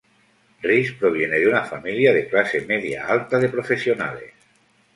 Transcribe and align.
Rhys 0.63 0.89
proviene 1.01 1.37
de 1.37 1.47
una 1.47 1.63
familia 1.63 2.11
de 2.11 2.27
clase 2.27 2.61
media 2.65 3.05
alta 3.05 3.37
de 3.37 3.49
profesionales. 3.49 4.33